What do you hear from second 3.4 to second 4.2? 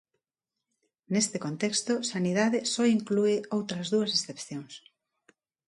outras dúas